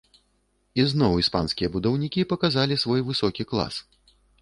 [0.81, 3.75] І зноў іспанскія будаўнікі паказалі свой высокі клас.